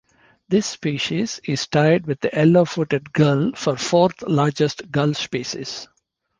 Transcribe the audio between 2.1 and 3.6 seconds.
the Yellow-footed Gull